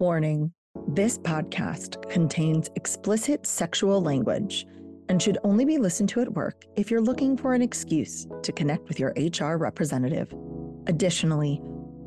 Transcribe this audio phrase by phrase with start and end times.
[0.00, 0.50] Warning
[0.88, 4.66] this podcast contains explicit sexual language
[5.10, 8.50] and should only be listened to at work if you're looking for an excuse to
[8.50, 10.34] connect with your HR representative.
[10.86, 11.60] Additionally,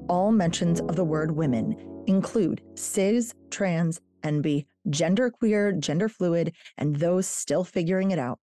[0.10, 1.76] all mentions of the word women
[2.08, 8.40] include cis, trans, NB, genderqueer, gender fluid, and those still figuring it out.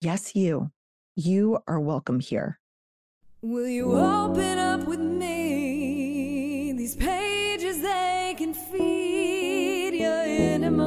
[0.00, 0.72] Yes, you.
[1.14, 2.58] You are welcome here.
[3.40, 5.49] Will you open up with me?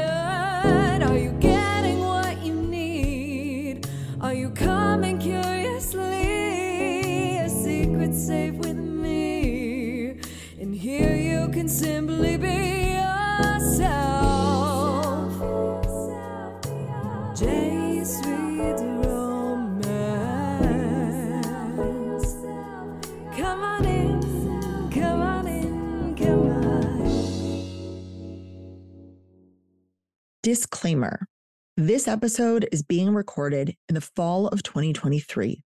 [31.90, 35.64] This episode is being recorded in the fall of 2023.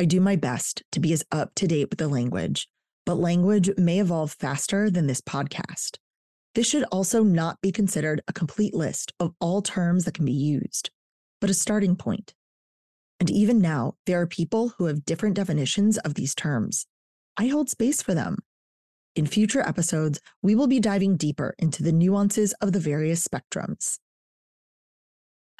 [0.00, 2.68] I do my best to be as up to date with the language,
[3.04, 5.98] but language may evolve faster than this podcast.
[6.54, 10.32] This should also not be considered a complete list of all terms that can be
[10.32, 10.88] used,
[11.38, 12.32] but a starting point.
[13.20, 16.86] And even now, there are people who have different definitions of these terms.
[17.36, 18.38] I hold space for them.
[19.14, 23.98] In future episodes, we will be diving deeper into the nuances of the various spectrums.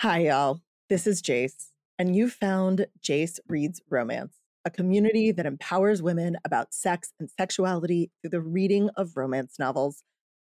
[0.02, 0.58] Hi, y'all.
[0.88, 6.74] This is Jayce, and you found Jayce Reads Romance, a community that empowers women about
[6.74, 10.02] sex and sexuality through the reading of romance novels.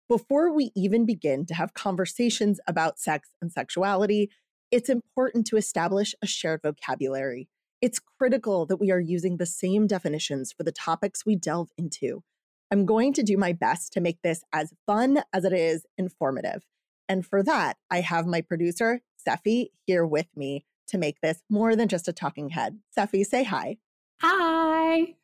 [0.08, 4.30] Before we even begin to have conversations about sex and sexuality,
[4.70, 7.50] it's important to establish a shared vocabulary.
[7.82, 12.22] It's critical that we are using the same definitions for the topics we delve into.
[12.70, 16.64] I'm going to do my best to make this as fun as it is informative.
[17.06, 21.76] And for that, I have my producer, Seffi, here with me to make this more
[21.76, 22.78] than just a talking head.
[22.96, 23.78] Seffi, say hi.
[24.20, 25.14] Hi.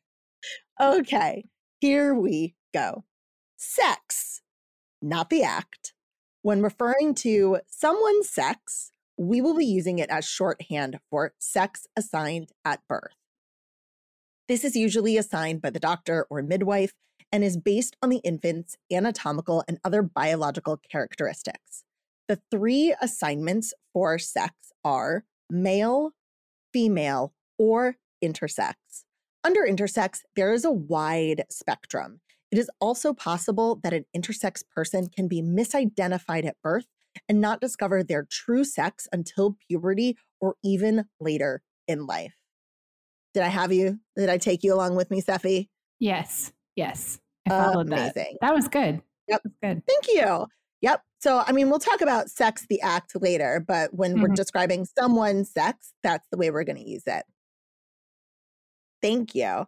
[0.81, 1.45] Okay,
[1.81, 3.05] here we go.
[3.57, 4.43] Sex,
[5.03, 5.93] not the act.
[6.43, 12.53] When referring to someone's sex, we will be using it as shorthand for sex assigned
[12.65, 13.17] at birth.
[14.47, 16.95] This is usually assigned by the doctor or midwife
[17.31, 21.85] and is based on the infant's anatomical and other biological characteristics.
[22.29, 24.53] The three assignments for sex
[24.85, 26.13] are male,
[26.73, 28.75] female, or intersex.
[29.45, 32.21] Under intersex, there is a wide spectrum.
[32.51, 36.87] It is also possible that an intersex person can be misidentified at birth
[37.29, 42.35] and not discover their true sex until puberty or even later in life.
[43.35, 44.01] Did I have you?
[44.17, 45.69] Did I take you along with me, Seffi?
[45.99, 46.53] Yes.
[46.77, 47.19] Yes.
[47.47, 48.15] I followed that.
[48.17, 48.37] Amazing.
[48.41, 49.03] That was good.
[49.29, 49.43] Yep.
[49.43, 49.83] That was good.
[49.87, 50.47] Thank you.
[50.83, 51.03] Yep.
[51.21, 54.37] So, I mean, we'll talk about sex, the act later, but when we're Mhm.
[54.37, 57.25] describing someone's sex, that's the way we're going to use it.
[59.03, 59.67] Thank you.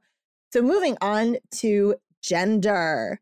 [0.53, 3.21] So, moving on to gender.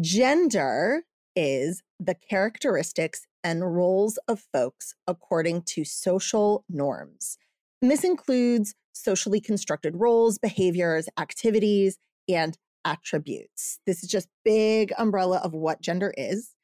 [0.00, 1.02] Gender
[1.36, 7.38] is the characteristics and roles of folks according to social norms.
[7.80, 11.98] And this includes socially constructed roles, behaviors, activities,
[12.28, 13.78] and attributes.
[13.86, 16.54] This is just big umbrella of what gender is.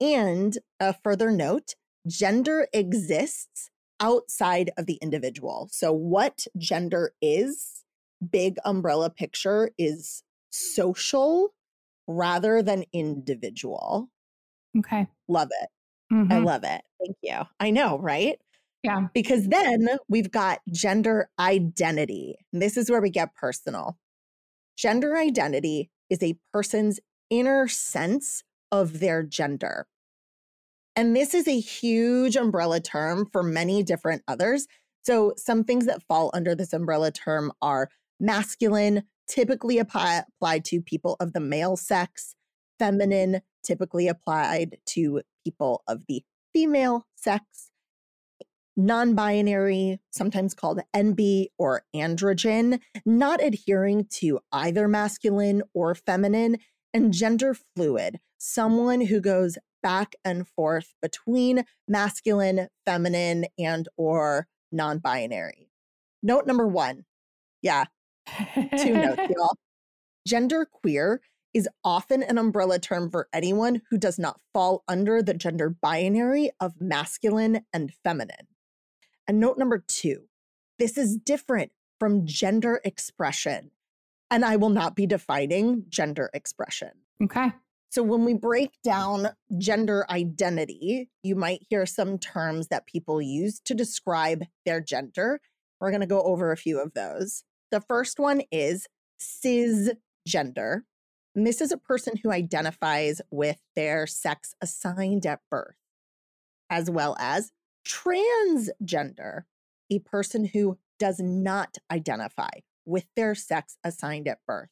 [0.00, 1.74] And a further note,
[2.06, 3.70] gender exists
[4.00, 5.68] outside of the individual.
[5.72, 7.84] So what gender is,
[8.30, 11.54] big umbrella picture is social
[12.06, 14.10] rather than individual.
[14.76, 15.08] Okay.
[15.28, 15.68] Love it.
[16.30, 16.38] I Mhm.
[16.38, 16.82] love it.
[17.00, 17.42] Thank you.
[17.60, 18.40] I know, right?
[18.82, 19.08] Yeah.
[19.14, 22.36] Because then we've got gender identity.
[22.52, 23.98] And this is where we get personal.
[24.76, 27.00] Gender identity is a person's
[27.30, 29.86] inner sense of their gender.
[30.96, 34.66] And this is a huge umbrella term for many different others.
[35.02, 40.82] So, some things that fall under this umbrella term are masculine, typically apply, applied to
[40.82, 42.34] people of the male sex,
[42.78, 46.22] feminine, typically applied to people of the
[46.52, 47.70] female sex,
[48.76, 56.58] non binary, sometimes called NB or androgen, not adhering to either masculine or feminine,
[56.94, 65.70] and gender fluid, someone who goes back and forth between masculine, feminine, and or non-binary.
[66.22, 67.04] Note number 1.
[67.62, 67.84] Yeah,
[68.76, 69.56] two notes, y'all.
[70.26, 71.20] Gender queer
[71.54, 76.50] is often an umbrella term for anyone who does not fall under the gender binary
[76.60, 78.46] of masculine and feminine.
[79.26, 80.24] And note number two
[80.78, 83.70] this is different from gender expression.
[84.30, 86.90] and I will not be defining gender expression.
[87.22, 87.52] Okay.
[87.90, 93.60] So, when we break down gender identity, you might hear some terms that people use
[93.60, 95.40] to describe their gender.
[95.80, 97.44] We're going to go over a few of those.
[97.70, 98.86] The first one is
[99.20, 100.82] cisgender.
[101.34, 105.76] And this is a person who identifies with their sex assigned at birth,
[106.68, 107.52] as well as
[107.86, 109.42] transgender,
[109.90, 112.50] a person who does not identify
[112.84, 114.70] with their sex assigned at birth,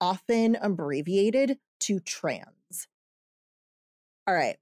[0.00, 2.88] often abbreviated to trans.
[4.26, 4.56] All right.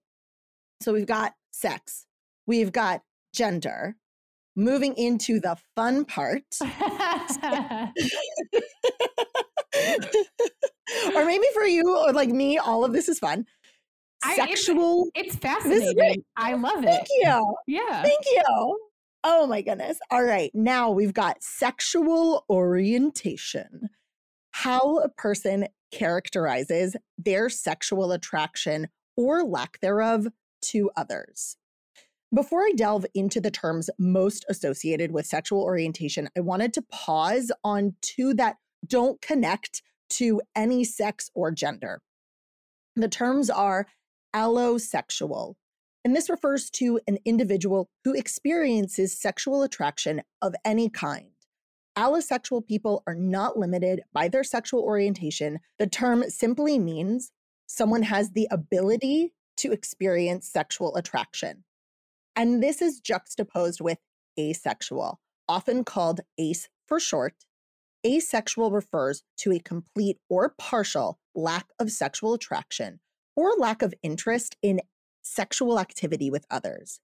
[0.82, 2.06] So we've got sex,
[2.46, 3.02] we've got
[3.34, 3.96] gender.
[4.54, 6.42] Moving into the fun part.
[6.60, 6.68] or
[11.24, 13.46] maybe for you or like me, all of this is fun.
[14.24, 15.08] I- Sexual.
[15.14, 15.40] it's great.
[15.42, 16.22] fascinating.
[16.36, 16.86] I love it.
[16.86, 17.54] Thank you.
[17.66, 18.02] Yeah.
[18.02, 18.78] Thank you.
[19.24, 19.98] Oh my goodness.
[20.10, 20.50] All right.
[20.54, 23.88] Now we've got sexual orientation.
[24.50, 30.26] How a person characterizes their sexual attraction or lack thereof
[30.62, 31.56] to others.
[32.34, 37.52] Before I delve into the terms most associated with sexual orientation, I wanted to pause
[37.62, 38.56] on two that
[38.86, 42.00] don't connect to any sex or gender.
[42.96, 43.86] The terms are
[44.34, 45.54] allosexual,
[46.04, 51.32] and this refers to an individual who experiences sexual attraction of any kind.
[51.96, 55.60] Allosexual people are not limited by their sexual orientation.
[55.78, 57.32] The term simply means
[57.66, 61.64] someone has the ability to experience sexual attraction.
[62.34, 63.98] And this is juxtaposed with
[64.40, 67.34] asexual, often called ACE for short.
[68.06, 73.00] Asexual refers to a complete or partial lack of sexual attraction
[73.36, 74.80] or lack of interest in
[75.22, 77.00] sexual activity with others.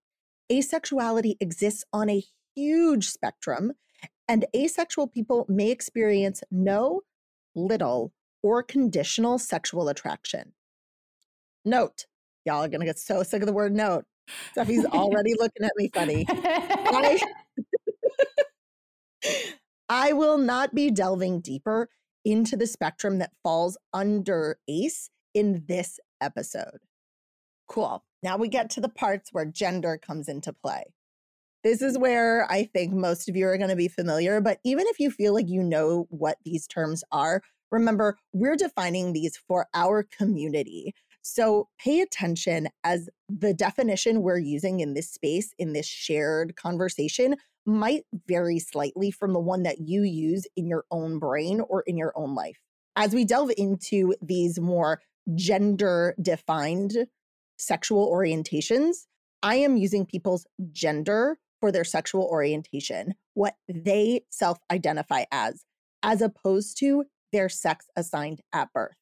[0.51, 2.25] Asexuality exists on a
[2.57, 3.73] huge spectrum,
[4.29, 7.03] and asexual people may experience no,
[7.55, 10.53] little, or conditional sexual attraction.
[11.65, 12.07] Note,
[12.45, 14.05] y'all are going to get so sick of the word note.
[14.53, 16.27] Steffi's already looking at me funny.
[16.29, 17.19] I,
[19.89, 21.89] I will not be delving deeper
[22.25, 26.81] into the spectrum that falls under ACE in this episode.
[27.69, 28.05] Cool.
[28.23, 30.85] Now we get to the parts where gender comes into play.
[31.65, 34.87] This is where I think most of you are going to be familiar, but even
[34.89, 39.67] if you feel like you know what these terms are, remember we're defining these for
[39.75, 40.95] our community.
[41.23, 47.35] So pay attention as the definition we're using in this space, in this shared conversation,
[47.67, 51.99] might vary slightly from the one that you use in your own brain or in
[51.99, 52.59] your own life.
[52.97, 55.03] As we delve into these more
[55.35, 57.09] gender defined
[57.59, 59.07] sexual orientations,
[59.43, 65.65] I am using people's gender for their sexual orientation, what they self identify as,
[66.03, 68.97] as opposed to their sex assigned at birth.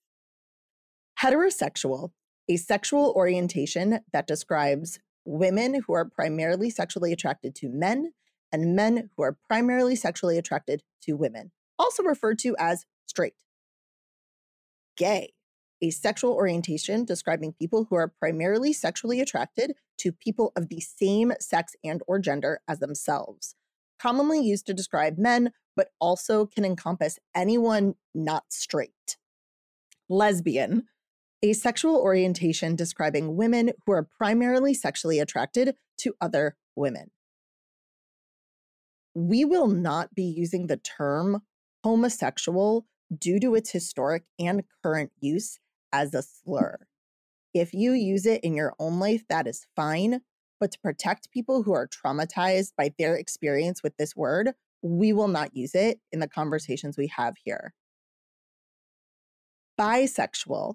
[1.20, 2.10] Heterosexual,
[2.48, 8.12] a sexual orientation that describes women who are primarily sexually attracted to men
[8.52, 13.34] and men who are primarily sexually attracted to women, also referred to as straight.
[14.96, 15.32] Gay,
[15.82, 21.32] a sexual orientation describing people who are primarily sexually attracted to people of the same
[21.40, 23.54] sex and or gender as themselves.
[23.98, 29.16] Commonly used to describe men but also can encompass anyone not straight.
[30.08, 30.84] Lesbian
[31.42, 37.10] a sexual orientation describing women who are primarily sexually attracted to other women.
[39.14, 41.42] We will not be using the term
[41.84, 42.86] homosexual
[43.16, 45.58] due to its historic and current use
[45.96, 46.86] as a slur.
[47.54, 50.20] If you use it in your own life, that is fine.
[50.60, 55.28] But to protect people who are traumatized by their experience with this word, we will
[55.28, 57.72] not use it in the conversations we have here.
[59.78, 60.74] Bisexual,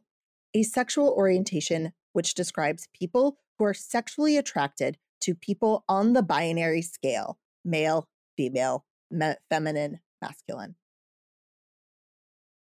[0.53, 6.81] a sexual orientation which describes people who are sexually attracted to people on the binary
[6.81, 10.75] scale male, female, me- feminine, masculine.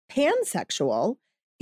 [0.09, 1.17] Pansexual,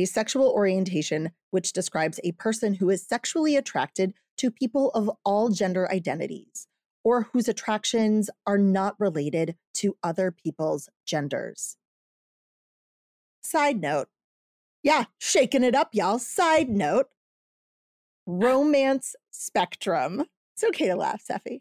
[0.06, 5.90] sexual orientation which describes a person who is sexually attracted to people of all gender
[5.90, 6.66] identities
[7.04, 11.76] or whose attractions are not related to other people's genders.
[13.42, 14.08] Side note.
[14.82, 16.18] Yeah, shaking it up, y'all.
[16.18, 17.06] Side note.
[18.26, 20.24] Romance spectrum.
[20.54, 21.60] It's okay to laugh, Seffi.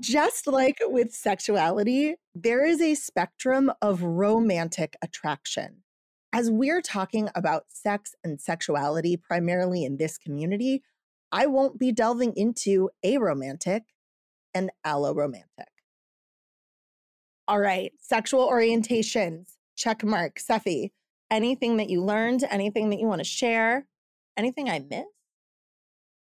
[0.00, 5.82] Just like with sexuality, there is a spectrum of romantic attraction.
[6.32, 10.82] As we're talking about sex and sexuality primarily in this community,
[11.32, 13.82] I won't be delving into aromantic
[14.54, 15.42] and alloromantic.
[17.48, 19.54] All right, sexual orientations.
[19.76, 20.38] Check mark.
[20.38, 20.90] Seffi,
[21.30, 23.86] anything that you learned, anything that you want to share,
[24.36, 25.06] anything I missed?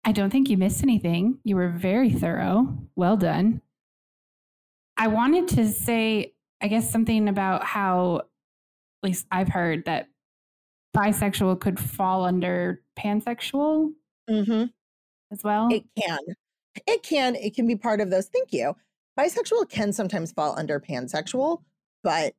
[0.03, 1.39] I don't think you missed anything.
[1.43, 2.77] You were very thorough.
[2.95, 3.61] Well done.
[4.97, 8.21] I wanted to say, I guess, something about how,
[9.03, 10.07] at least I've heard that
[10.95, 13.91] bisexual could fall under pansexual
[14.29, 14.65] Mm-hmm.
[15.31, 15.67] as well.
[15.71, 16.19] It can.
[16.87, 17.35] It can.
[17.35, 18.27] It can be part of those.
[18.29, 18.75] Thank you.
[19.19, 21.63] Bisexual can sometimes fall under pansexual,
[22.03, 22.33] but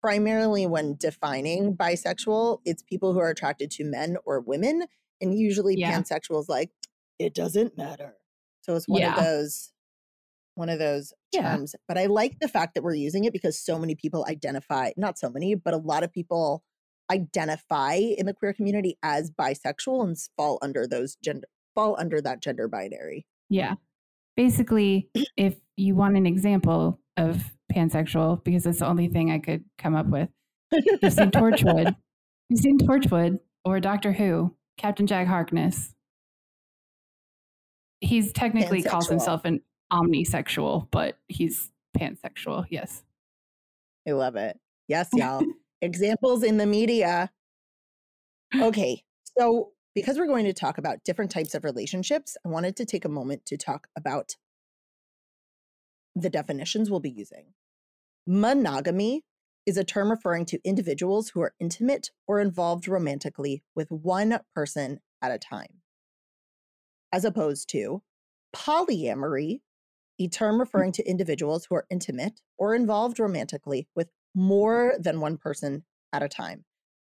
[0.00, 4.84] primarily when defining bisexual, it's people who are attracted to men or women.
[5.20, 5.92] And usually Yeah.
[5.98, 6.70] pansexual is like,
[7.18, 8.14] it doesn't matter.
[8.60, 9.16] So it's one Yeah.
[9.16, 9.72] of those
[10.54, 11.56] one of those Yeah.
[11.56, 11.74] terms.
[11.88, 15.18] But I like the fact that we're using it because so many people identify, not
[15.18, 16.62] so many, but a lot of people
[17.10, 22.40] identify in the queer community as bisexual and fall under those gender fall under that
[22.42, 23.26] gender binary.
[23.48, 23.74] Yeah.
[24.36, 27.42] Basically, if you want an example of
[27.74, 30.28] pansexual, because it's the only thing I could come up with,
[30.72, 31.94] you've seen Torchwood.
[32.50, 35.94] You've seen Torchwood or Doctor Who, Captain Jack Harkness.
[38.00, 39.60] He's technically calls himself an
[39.92, 42.66] omnisexual, but he's pansexual.
[42.70, 43.02] Yes.
[44.06, 44.58] I love it.
[44.88, 45.44] Yes, y'all.
[45.82, 47.30] Examples in the media.
[48.54, 49.02] Okay,
[49.38, 53.04] so because we're going to talk about different types of relationships, I wanted to take
[53.04, 54.36] a moment to talk about
[56.14, 57.54] the definitions we'll be using.
[58.26, 59.24] Monogamy
[59.66, 65.00] is a term referring to individuals who are intimate or involved romantically with one person
[65.20, 65.80] at a time,
[67.12, 68.02] as opposed to
[68.54, 69.60] polyamory,
[70.28, 75.84] term referring to individuals who are intimate or involved romantically with more than one person
[76.12, 76.64] at a time.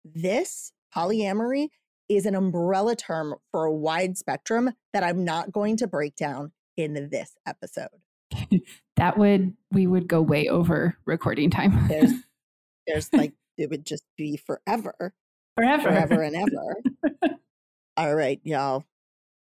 [0.04, 1.70] This polyamory
[2.10, 6.52] is an umbrella term for a wide spectrum that I'm not going to break down
[6.78, 7.90] in this episode.
[8.98, 11.88] That would, we would go way over recording time.
[11.88, 12.12] There's
[12.88, 15.16] there's like it would just be forever,
[15.56, 15.82] forever.
[15.82, 17.40] forever and ever.
[17.98, 18.86] All right, y'all.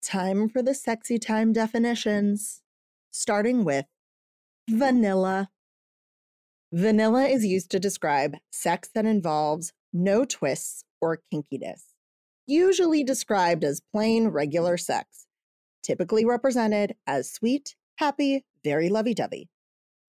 [0.01, 2.61] Time for the sexy time definitions,
[3.11, 3.85] starting with
[4.69, 4.79] mm-hmm.
[4.79, 5.49] vanilla.
[6.71, 11.93] Vanilla is used to describe sex that involves no twists or kinkiness,
[12.45, 15.25] usually described as plain regular sex,
[15.81, 19.49] typically represented as sweet, happy, very lovey dovey.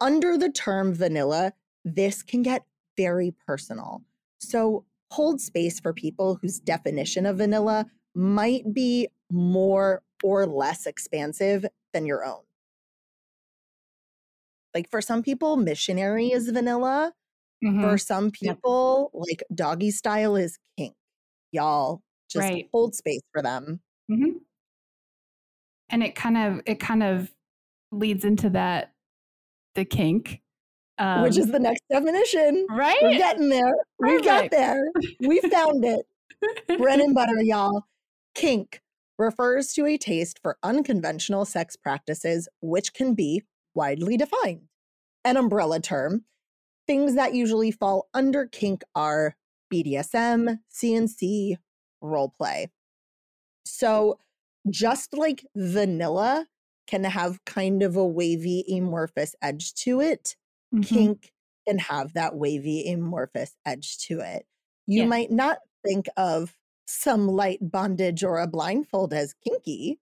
[0.00, 1.52] Under the term vanilla,
[1.84, 2.64] this can get
[2.96, 4.02] very personal.
[4.38, 11.64] So hold space for people whose definition of vanilla might be more or less expansive
[11.92, 12.40] than your own.
[14.74, 17.12] Like for some people, missionary is vanilla.
[17.64, 17.82] Mhm.
[17.82, 18.56] For some Yep.
[18.56, 20.94] people, like doggy style is kink.
[21.52, 22.68] Y'all just Right.
[22.72, 23.80] hold space for them.
[24.10, 24.40] Mhm.
[25.90, 27.32] And it kind of it kind of
[27.92, 28.94] leads into that
[29.74, 30.40] the kink,
[30.98, 32.66] um, which is the next definition.
[32.70, 32.98] Right.
[33.02, 33.74] We're getting there.
[33.98, 34.82] We got there.
[35.20, 36.06] We found it.
[36.78, 37.84] Bread and butter, y'all.
[38.34, 38.80] Kink
[39.18, 43.42] refers to a taste for unconventional sex practices, which can be
[43.74, 44.68] widely defined.
[45.24, 46.26] An umbrella term.
[46.86, 49.36] Things that usually fall under kink are
[49.72, 51.58] BDSM, CNC,
[52.02, 52.68] role play.
[53.64, 54.18] So,
[54.70, 56.48] just like vanilla
[56.86, 60.36] can have kind of a wavy, amorphous edge to it,
[60.72, 61.10] Mhm.
[61.16, 61.32] kink
[61.68, 64.46] can have that wavy amorphous edge to it.
[64.86, 65.06] You Yeah.
[65.06, 70.00] might not think of some light bondage or a blindfold as kinky,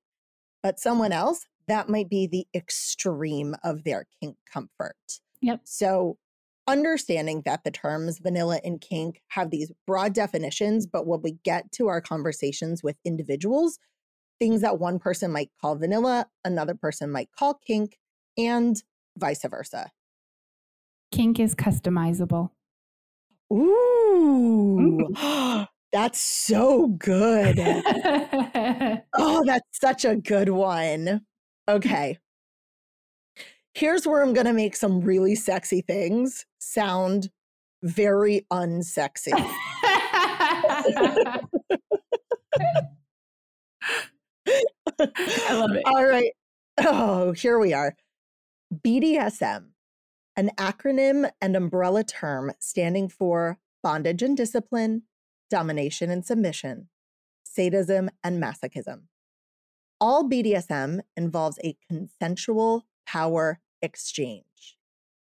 [0.63, 4.97] but someone else, that might be the extreme of their kink comfort.
[5.41, 5.61] Yep.
[5.65, 6.19] So,
[6.67, 11.71] understanding that the terms vanilla and kink have these broad definitions, but when we get
[11.73, 13.79] to our conversations with individuals,
[14.39, 17.99] things that one person might call vanilla, another person might call kink,
[18.37, 18.83] and
[19.17, 19.91] vice versa.
[21.11, 22.51] Kink is customizable.
[23.53, 25.09] Ooh,
[25.93, 27.59] that's so good.
[29.21, 31.23] Oh, that's such a good one.
[31.69, 32.19] Okay.
[33.75, 37.31] Here's where I'm going to make some really sexy things sound
[37.83, 39.33] very unsexy.
[44.99, 45.83] I love it.
[45.85, 46.33] All right.
[46.79, 47.95] Oh, here we are.
[48.75, 49.69] BDSM,
[50.37, 55.03] an acronym and umbrella term standing for bondage and discipline,
[55.51, 56.89] domination and submission,
[57.45, 59.03] sadism and masochism.
[60.01, 64.77] All BDSM involves a consensual power exchange.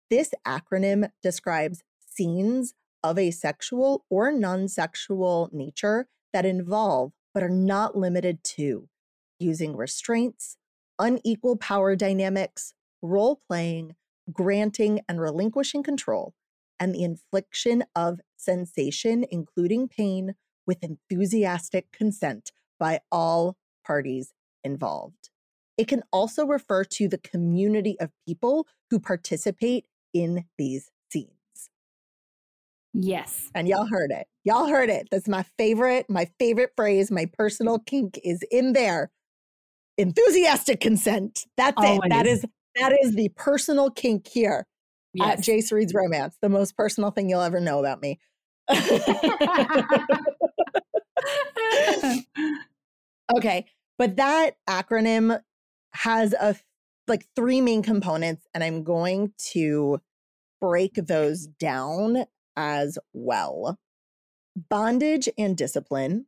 [0.10, 2.74] This acronym describes scenes
[3.04, 8.88] of a sexual or non sexual nature that involve, but are not limited to,
[9.40, 10.56] using restraints,
[10.98, 13.96] unequal power dynamics, role playing,
[14.32, 16.34] granting and relinquishing control,
[16.80, 20.36] and the infliction of sensation, including pain,
[20.66, 24.34] with enthusiastic consent by all parties
[24.64, 25.30] involved.
[25.78, 31.30] It can also refer to the community of people who participate in these scenes.
[32.94, 33.50] Yes.
[33.56, 34.28] And y'all heard it.
[34.44, 35.08] Y'all heard it.
[35.12, 37.10] That's my favorite, my favorite phrase.
[37.10, 39.12] My personal kink is in there.
[39.98, 41.46] Enthusiastic consent.
[41.58, 42.10] That's oh, it.
[42.10, 44.66] That is that is the personal kink here
[45.22, 46.38] at Jayce Reads Romance.
[46.42, 48.20] The most personal thing you'll ever know about me.
[53.36, 53.66] okay,
[53.98, 55.40] but that acronym
[55.94, 56.56] has a
[57.08, 60.00] like three main components, and I'm going to
[60.60, 63.78] break those down as well.
[64.70, 66.28] Bondage and discipline,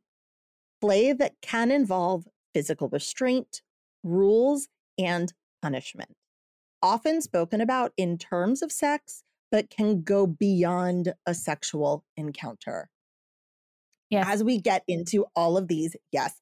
[0.80, 3.62] play that can involve physical restraint,
[4.02, 4.68] rules,
[4.98, 6.14] and punishment.
[6.82, 12.90] Often spoken about in terms of sex, but can go beyond a sexual encounter
[14.14, 14.26] yes.
[14.28, 16.34] as we get into all of these, yes,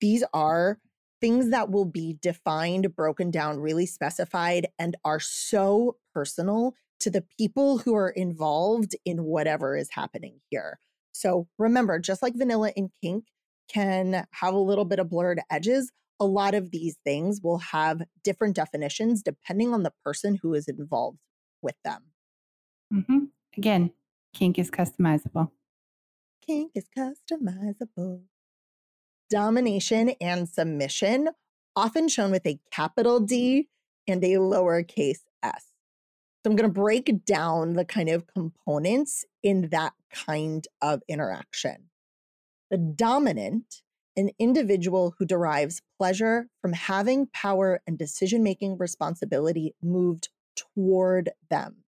[0.00, 0.78] these are
[1.20, 7.24] things that will be defined, broken down, really specified, and are so personal to the
[7.38, 10.78] people who are involved in whatever is happening here.
[11.12, 13.24] So remember, just like vanilla and kink
[13.68, 15.90] can have a little bit of blurred edges,
[16.20, 20.68] a lot of these things will have different definitions depending on the person who is
[20.68, 21.18] involved
[21.62, 22.04] with them.
[22.92, 23.24] hmm
[23.56, 23.92] Again,
[24.34, 25.50] kink is customizable.
[26.40, 28.24] Kink is customizable.
[29.30, 31.28] Domination and submission,
[31.76, 33.68] often shown with a capital D
[34.06, 35.66] and a lowercase s.
[36.42, 41.90] So I'm going to break down the kind of components in that kind of interaction.
[42.70, 43.82] The dominant,
[44.16, 51.84] an individual who derives pleasure from having power and decision making responsibility moved toward them.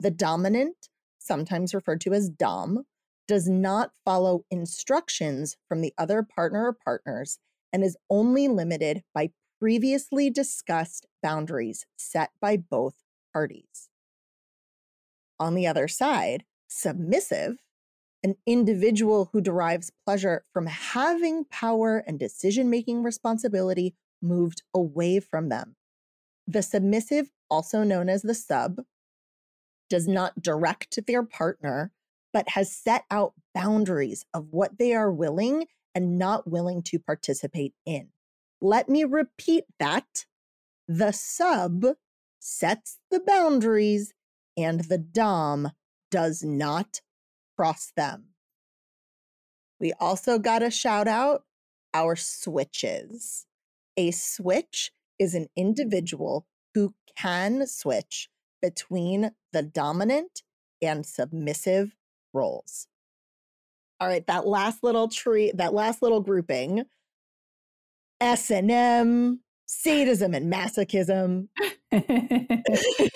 [0.00, 0.88] The dominant,
[1.18, 2.84] sometimes referred to as Dom,
[3.26, 7.38] does not follow instructions from the other partner or partners
[7.72, 12.94] and is only limited by previously discussed boundaries set by both
[13.32, 13.88] parties.
[15.40, 17.56] On the other side, submissive,
[18.22, 25.48] an individual who derives pleasure from having power and decision making responsibility moved away from
[25.48, 25.76] them.
[26.46, 28.80] The submissive, also known as the sub,
[29.90, 31.92] does not direct their partner,
[32.34, 37.72] but has set out boundaries of what they are willing and not willing to participate
[37.86, 38.08] in.
[38.60, 40.26] Let me repeat that.
[40.88, 41.86] The sub
[42.40, 44.12] sets the boundaries
[44.56, 45.70] and the Dom
[46.10, 47.00] does not
[47.56, 48.30] cross them.
[49.80, 51.44] We also got a shout out
[51.94, 53.46] our switches.
[53.96, 58.28] A switch is an individual who can switch
[58.60, 60.42] between the dominant
[60.82, 61.94] and submissive
[62.34, 62.86] roles.
[64.00, 66.84] All right, that last little tree, that last little grouping,
[68.20, 71.48] S and M, sadism and masochism.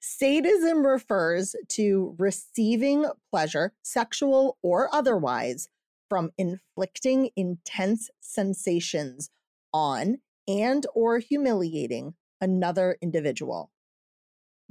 [0.00, 5.68] Sadism refers to receiving pleasure, sexual or otherwise,
[6.08, 9.30] from inflicting intense sensations
[9.72, 13.70] on and or humiliating another individual.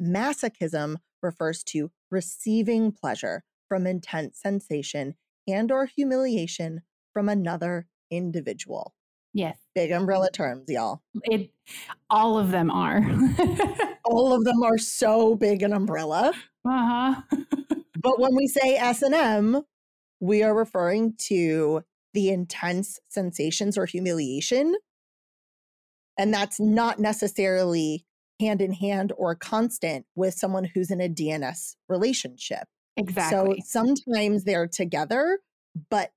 [0.02, 5.16] Masochism refers to receiving pleasure from intense sensation
[5.48, 6.82] and or humiliation
[7.14, 8.94] from another individual.
[9.34, 9.58] yes.
[9.76, 11.02] Big umbrella terms, y'all.
[11.24, 11.52] It
[12.10, 13.00] all of them are.
[14.06, 16.34] All of them are so big an umbrella.
[16.68, 17.22] uh-huh.
[18.02, 19.64] But when we say S&M,
[20.20, 21.84] we are referring to
[22.14, 24.76] the intense sensations or humiliation.
[26.18, 28.06] And that's not necessarily
[28.40, 32.68] hand in hand or constant with someone who's in a DNS relationship.
[32.96, 33.62] Exactly.
[33.62, 35.40] So sometimes they're together,
[35.90, 36.12] but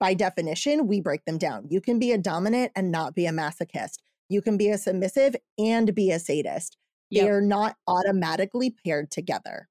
[0.00, 1.66] by definition, we break them down.
[1.70, 3.98] You can be a dominant and not be a masochist.
[4.28, 6.76] You can be a submissive and be a sadist.
[7.10, 7.24] Yep.
[7.24, 9.68] They're not automatically paired together.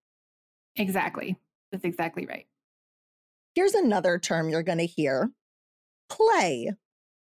[0.76, 1.38] exactly.
[1.72, 2.46] That's exactly right.
[3.56, 5.32] Here's another term you're going to hear
[6.10, 6.72] play.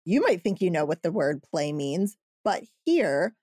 [0.06, 3.36] You might think you know what the word play means, but here,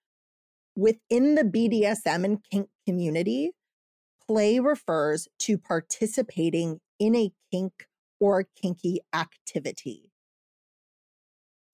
[0.77, 3.53] within the BDSM and kink community,
[4.27, 7.87] play refers to participating in a kink
[8.21, 10.11] or kinky activity.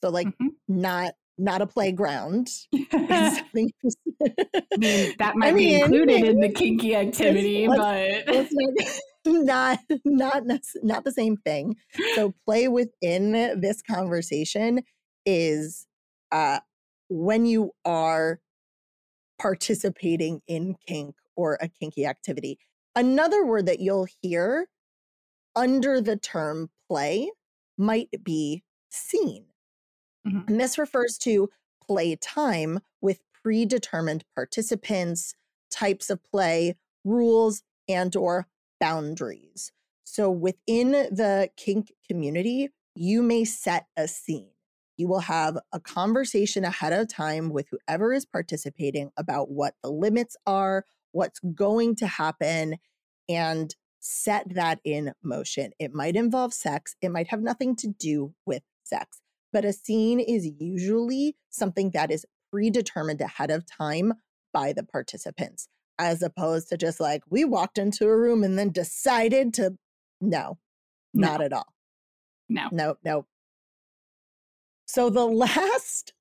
[0.02, 0.56] So, like, Mhm.
[0.68, 2.48] not not a playground.
[3.12, 7.86] I mean, that I might be mean, included in the kinky activity, let's-
[8.26, 8.46] but
[9.26, 11.76] not not not not the same thing.
[12.14, 14.82] So play within this conversation
[15.26, 15.86] is
[16.32, 16.60] uh
[17.08, 18.40] when you are
[19.42, 22.60] participating in kink or a kinky activity.
[22.94, 24.68] Another word that you'll hear
[25.56, 27.32] under the term play
[27.76, 29.46] might be scene.
[30.26, 30.48] Mhm.
[30.48, 31.50] And this refers to
[31.84, 35.34] play time with predetermined participants,
[35.70, 38.46] types of play, rules, and or
[38.78, 39.72] boundaries.
[40.04, 44.51] So within the kink community, you may set a scene.
[44.96, 49.90] You will have a conversation ahead of time with whoever is participating about what the
[49.90, 52.76] limits are, what's going to happen,
[53.28, 55.72] and set that in motion.
[55.78, 59.20] It might involve sex, it might have nothing to do with sex,
[59.52, 64.14] but a scene is usually something that is predetermined ahead of time
[64.52, 68.70] by the participants, as opposed to just like, we walked into a room and then
[68.70, 69.76] decided to.
[70.20, 70.58] No,
[71.14, 71.28] No.
[71.28, 71.72] not at all.
[72.48, 72.68] No.
[72.70, 73.26] No, nope.
[74.94, 76.12] So the last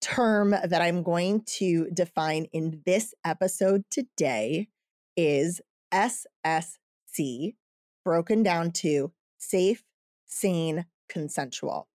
[0.00, 4.68] term that I'm going to define in this episode today
[5.16, 5.60] is
[5.92, 7.56] SSC,
[8.04, 9.82] broken down to safe,
[10.26, 11.88] sane, consensual.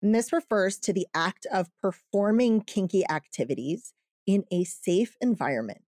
[0.00, 3.92] And this refers to the act of performing kinky activities
[4.24, 5.82] in a safe environment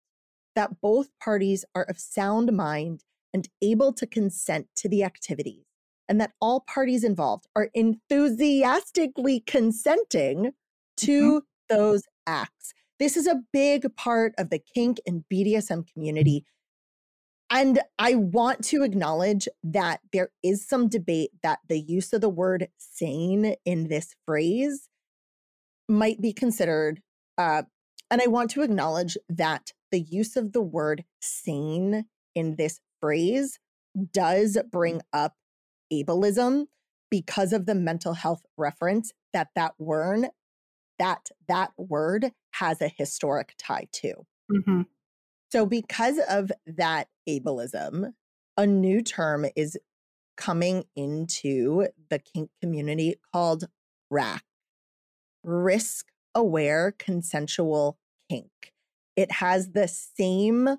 [0.57, 5.64] that both parties are of sound mind and able to consent to the activities
[6.09, 10.53] and that all parties involved are enthusiastically consenting
[10.97, 12.73] to those acts.
[12.99, 16.45] This is a big part of the kink and BDSM community.
[17.51, 22.29] And I want to acknowledge that there is some debate that the use of the
[22.29, 24.89] word sane in this phrase
[25.89, 27.01] might be considered.
[27.37, 27.63] Uh,
[28.11, 33.59] and I want to acknowledge that the use of the word sane in this phrase
[34.13, 35.35] does bring up
[36.03, 36.67] ableism
[37.11, 40.27] because of the mental health reference that that word
[40.99, 44.15] that that word has a historic tie to.
[44.51, 44.83] hmm
[45.51, 48.13] So because of that ableism,
[48.57, 49.77] a new term is
[50.37, 53.65] coming into the kink community called
[54.11, 54.45] RACK,
[55.43, 58.73] risk aware consensual kink.
[59.17, 60.77] It has the same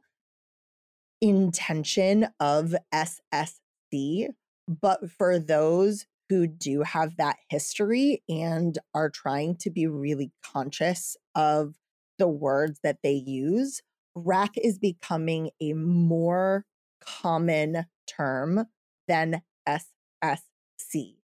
[1.22, 4.28] intention of SSC,
[4.68, 11.16] but for those who do have that history and are trying to be really conscious
[11.36, 11.76] of
[12.18, 13.82] the words that they use,
[14.16, 16.66] rack is becoming a more
[17.00, 18.66] common term
[19.08, 21.18] than SSC.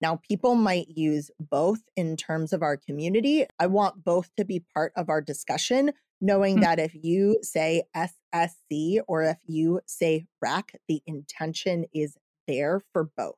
[0.00, 3.46] Now, people might use both in terms of our community.
[3.58, 6.60] I want both to be part of our discussion, knowing Mm.
[6.62, 13.10] that if you say SSC or if you say rack, the intention is there for
[13.16, 13.36] both.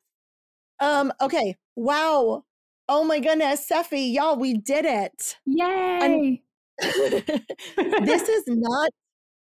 [0.81, 1.57] Um, okay.
[1.77, 2.45] Wow.
[2.89, 5.37] Oh my goodness, Sephi, y'all, we did it.
[5.45, 6.43] Yay!
[6.81, 8.91] this is not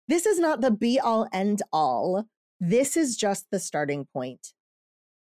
[0.08, 2.24] this is not the be all end all.
[2.60, 4.52] This is just the starting point.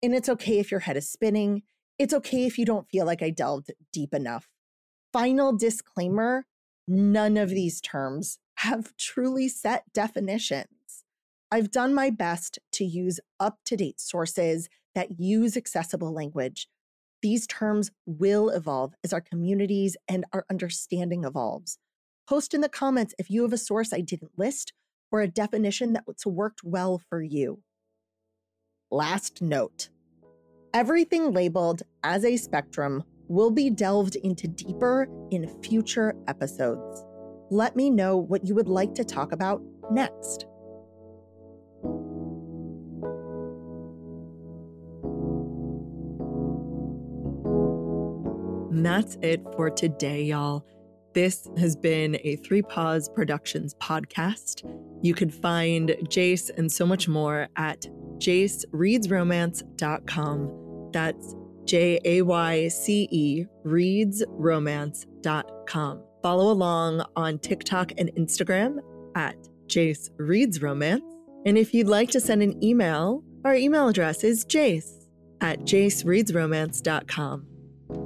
[0.03, 1.63] And it's okay if your head is spinning.
[1.99, 4.49] It's okay if you don't feel like I delved deep enough.
[5.13, 6.45] Final disclaimer
[6.87, 10.67] none of these terms have truly set definitions.
[11.55, 16.67] I've done my best to use up to date sources that use accessible language.
[17.23, 21.79] These terms will evolve as our communities and our understanding evolves.
[22.29, 24.73] Post in the comments if you have a source I didn't list
[25.13, 27.63] or a definition that's worked well for you.
[28.91, 29.91] Last note
[30.75, 37.05] everything labeled as a spectrum will be delved into deeper in future episodes.
[37.49, 39.63] Let me know what you would like to talk about
[39.93, 40.47] next.
[48.85, 50.67] And that's it for today, y'all.
[51.15, 54.71] This has been a Three Paws Productions podcast.
[55.01, 57.87] You can find Jayce and so much more at
[58.19, 60.91] jaycereadsromance.com.
[60.93, 66.03] That's J A Y C E readsromance.com.
[66.23, 68.81] Follow along on TikTok and Instagram
[69.15, 71.03] at Jayce Reads Romance.
[71.47, 75.07] And if you'd like to send an email, our email address is jayce
[75.41, 77.54] at jaycereadsromance.com.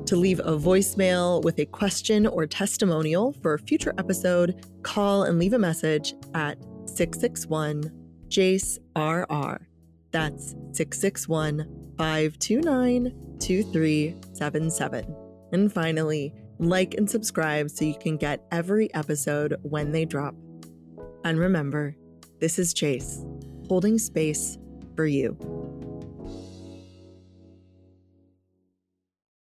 [0.07, 5.38] To leave a voicemail with a question or testimonial for a future episode, call and
[5.38, 7.92] leave a message at 661
[8.29, 9.66] Jayce RR.
[10.11, 11.66] That's 661
[11.98, 15.16] 529 2377.
[15.53, 20.35] And finally, like and subscribe so you can get every episode when they drop.
[21.24, 21.96] And remember,
[22.40, 23.24] this is Jayce,
[23.68, 24.59] holding space
[24.96, 25.58] for you.